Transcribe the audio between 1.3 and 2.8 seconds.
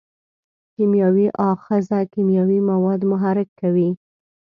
آخذه کیمیاوي